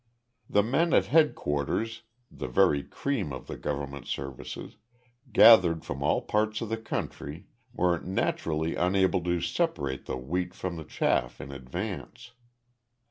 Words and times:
The 0.49 0.63
men 0.63 0.95
at 0.95 1.05
headquarters, 1.13 2.01
the 2.31 2.47
very 2.47 2.81
cream 2.81 3.31
of 3.31 3.45
the 3.45 3.55
government 3.55 4.07
services, 4.07 4.77
gathered 5.31 5.85
from 5.85 6.01
all 6.01 6.23
parts 6.23 6.59
of 6.61 6.69
the 6.69 6.77
country, 6.77 7.45
were 7.71 7.99
naturally 7.99 8.75
unable 8.75 9.21
to 9.23 9.39
separate 9.39 10.07
the 10.07 10.17
wheat 10.17 10.55
from 10.55 10.77
the 10.77 10.85
chaff 10.85 11.39
in 11.39 11.51
advance. 11.51 12.31